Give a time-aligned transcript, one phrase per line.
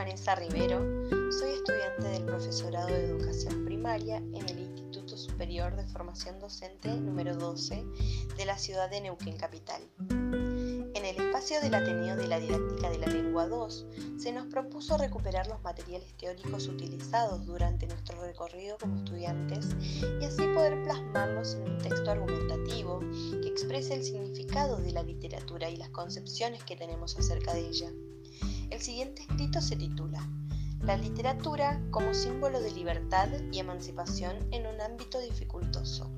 [0.00, 0.78] Vanessa Rivero,
[1.30, 7.36] soy estudiante del profesorado de educación primaria en el Instituto Superior de Formación Docente número
[7.36, 7.84] 12
[8.34, 9.82] de la ciudad de Neuquén Capital.
[10.08, 13.86] En el espacio del Ateneo de la Didáctica de la Lengua 2
[14.16, 19.68] se nos propuso recuperar los materiales teóricos utilizados durante nuestro recorrido como estudiantes
[20.18, 23.00] y así poder plasmarlos en un texto argumentativo
[23.42, 27.92] que exprese el significado de la literatura y las concepciones que tenemos acerca de ella.
[28.70, 30.24] El siguiente escrito se titula
[30.82, 36.08] La literatura como símbolo de libertad y emancipación en un ámbito dificultoso.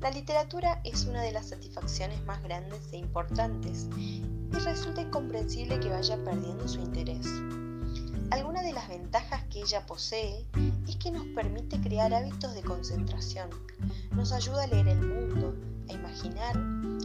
[0.00, 4.22] La literatura es una de las satisfacciones más grandes e importantes y
[4.58, 7.26] resulta incomprensible que vaya perdiendo su interés.
[8.32, 10.44] Alguna de las ventajas que ella posee
[10.88, 13.50] es que nos permite crear hábitos de concentración,
[14.10, 15.54] nos ayuda a leer el mundo,
[15.88, 16.56] a imaginar,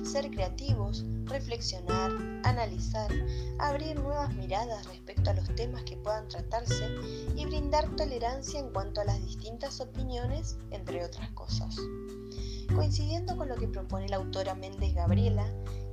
[0.03, 2.11] ser creativos, reflexionar,
[2.43, 3.11] analizar,
[3.59, 6.89] abrir nuevas miradas respecto a los temas que puedan tratarse
[7.35, 11.75] y brindar tolerancia en cuanto a las distintas opiniones, entre otras cosas.
[12.73, 15.45] Coincidiendo con lo que propone la autora Méndez Gabriela,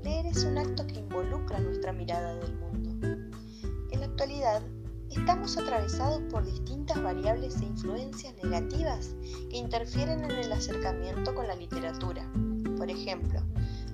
[0.02, 2.90] leer es un acto que involucra nuestra mirada del mundo.
[3.90, 4.62] En la actualidad,
[5.16, 9.14] estamos atravesados por distintas variables e influencias negativas
[9.48, 12.28] que interfieren en el acercamiento con la literatura.
[12.76, 13.40] Por ejemplo,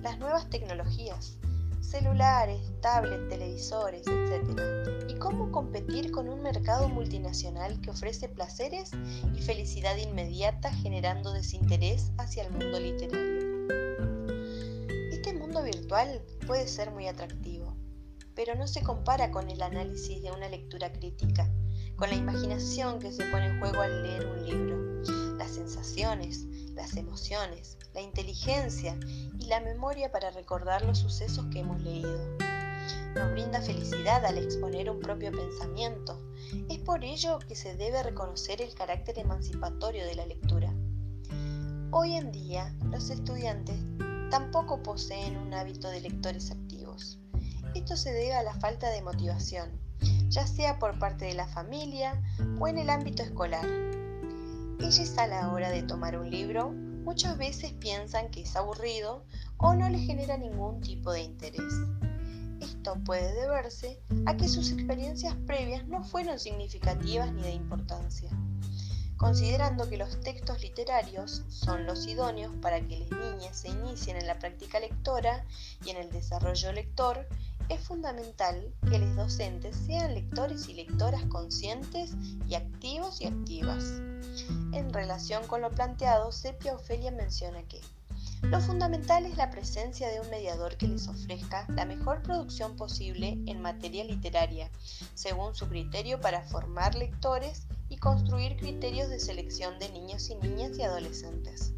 [0.01, 1.37] las nuevas tecnologías,
[1.79, 4.59] celulares, tablets, televisores, etc.
[5.09, 8.91] Y cómo competir con un mercado multinacional que ofrece placeres
[9.35, 13.41] y felicidad inmediata generando desinterés hacia el mundo literario.
[15.11, 17.70] Este mundo virtual puede ser muy atractivo,
[18.43, 21.47] pero no se compara con el análisis de una lectura crítica,
[21.95, 26.97] con la imaginación que se pone en juego al leer un libro, las sensaciones, las
[26.97, 28.97] emociones, la inteligencia
[29.37, 32.17] y la memoria para recordar los sucesos que hemos leído.
[33.13, 36.19] Nos brinda felicidad al exponer un propio pensamiento.
[36.67, 40.73] Es por ello que se debe reconocer el carácter emancipatorio de la lectura.
[41.91, 43.75] Hoy en día, los estudiantes
[44.31, 47.20] tampoco poseen un hábito de lectores activos.
[47.73, 49.69] Esto se debe a la falta de motivación,
[50.29, 52.21] ya sea por parte de la familia
[52.59, 53.65] o en el ámbito escolar.
[54.79, 59.25] Ellos a la hora de tomar un libro muchas veces piensan que es aburrido
[59.57, 61.73] o no les genera ningún tipo de interés.
[62.59, 68.29] Esto puede deberse a que sus experiencias previas no fueron significativas ni de importancia.
[69.17, 74.25] Considerando que los textos literarios son los idóneos para que las niñas se inicien en
[74.25, 75.45] la práctica lectora
[75.85, 77.27] y en el desarrollo lector,
[77.71, 82.11] es fundamental que los docentes sean lectores y lectoras conscientes
[82.45, 83.83] y activos y activas.
[84.73, 87.79] En relación con lo planteado, Sepia Ofelia menciona que
[88.43, 93.37] lo fundamental es la presencia de un mediador que les ofrezca la mejor producción posible
[93.45, 94.69] en materia literaria,
[95.13, 100.77] según su criterio para formar lectores y construir criterios de selección de niños y niñas
[100.77, 101.73] y adolescentes.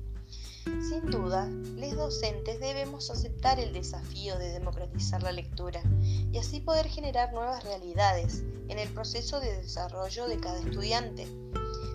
[0.89, 6.89] Sin duda, los docentes debemos aceptar el desafío de democratizar la lectura y así poder
[6.89, 11.25] generar nuevas realidades en el proceso de desarrollo de cada estudiante,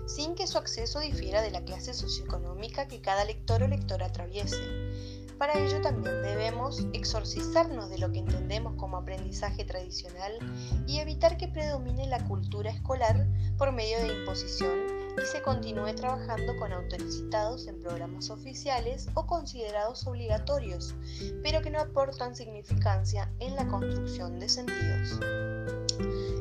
[0.07, 4.57] sin que su acceso difiera de la clase socioeconómica que cada lector o lectora atraviese.
[5.39, 10.33] Para ello también debemos exorcizarnos de lo que entendemos como aprendizaje tradicional
[10.85, 13.25] y evitar que predomine la cultura escolar
[13.57, 14.77] por medio de imposición
[15.17, 20.93] y se continúe trabajando con autores citados en programas oficiales o considerados obligatorios,
[21.41, 25.19] pero que no aportan significancia en la construcción de sentidos.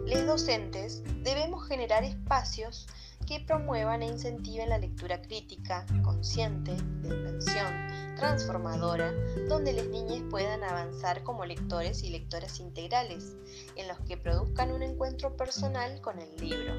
[0.07, 2.89] Los docentes debemos generar espacios
[3.29, 6.73] que promuevan e incentiven la lectura crítica, consciente,
[7.03, 9.13] de invención, transformadora,
[9.49, 13.37] donde las niñas puedan avanzar como lectores y lectoras integrales,
[13.77, 16.75] en los que produzcan un encuentro personal con el libro.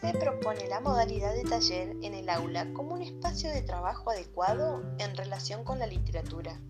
[0.00, 4.82] Se propone la modalidad de taller en el aula como un espacio de trabajo adecuado
[4.98, 6.60] en relación con la literatura,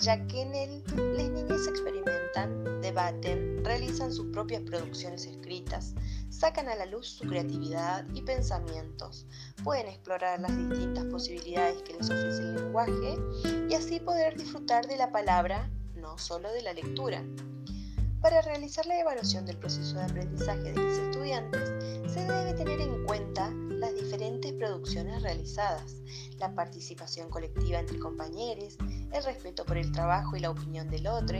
[0.00, 0.82] ya que en él
[1.16, 5.94] las niñas experimentan, debaten, realizan sus propias producciones escritas,
[6.30, 9.26] sacan a la luz su creatividad y pensamientos,
[9.64, 13.18] pueden explorar las distintas posibilidades que les ofrece el lenguaje
[13.68, 17.24] y así poder disfrutar de la palabra, no solo de la lectura.
[18.20, 21.68] Para realizar la evaluación del proceso de aprendizaje de los estudiantes,
[22.12, 23.48] se debe tener en cuenta
[23.78, 25.94] las diferentes producciones realizadas,
[26.38, 28.76] la participación colectiva entre compañeros,
[29.12, 31.38] el respeto por el trabajo y la opinión del otro,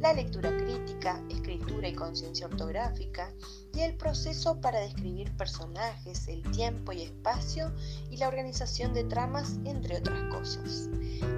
[0.00, 3.30] la lectura crítica, escritura y conciencia ortográfica,
[3.74, 7.70] y el proceso para describir personajes, el tiempo y espacio
[8.10, 10.88] y la organización de tramas, entre otras cosas.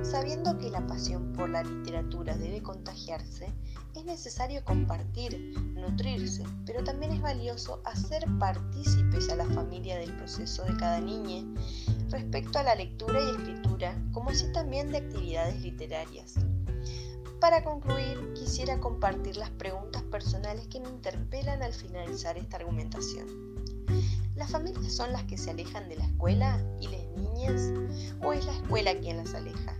[0.02, 3.52] Sabiendo que la pasión por la literatura debe contagiarse,
[3.96, 10.64] es necesario compartir, nutrirse, pero también es valioso hacer partícipes a la familia del proceso
[10.64, 11.44] de cada niña
[12.10, 16.34] respecto a la lectura y escritura, como así también de actividades literarias.
[17.40, 23.26] Para concluir, quisiera compartir las preguntas personales que me interpelan al finalizar esta argumentación.
[24.34, 27.72] ¿Las familias son las que se alejan de la escuela y las niñas
[28.22, 29.74] o es la escuela quien las aleja?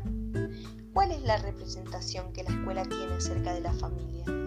[0.94, 4.45] ¿Cuál es la representación que la escuela tiene acerca de la familia?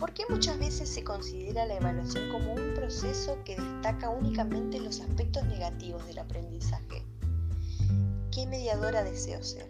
[0.00, 4.98] ¿Por qué muchas veces se considera la evaluación como un proceso que destaca únicamente los
[4.98, 7.04] aspectos negativos del aprendizaje?
[8.32, 9.68] ¿Qué mediadora deseo ser?